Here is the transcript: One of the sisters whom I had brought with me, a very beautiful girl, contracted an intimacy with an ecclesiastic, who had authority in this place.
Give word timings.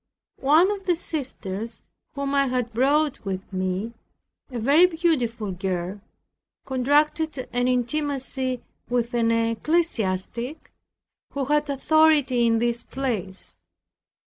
One 0.39 0.71
of 0.71 0.87
the 0.87 0.95
sisters 0.95 1.83
whom 2.15 2.33
I 2.33 2.47
had 2.47 2.73
brought 2.73 3.23
with 3.23 3.53
me, 3.53 3.93
a 4.49 4.57
very 4.57 4.87
beautiful 4.87 5.51
girl, 5.51 6.01
contracted 6.65 7.47
an 7.53 7.67
intimacy 7.67 8.63
with 8.89 9.13
an 9.13 9.29
ecclesiastic, 9.29 10.71
who 11.33 11.45
had 11.45 11.69
authority 11.69 12.47
in 12.47 12.57
this 12.57 12.83
place. 12.83 13.55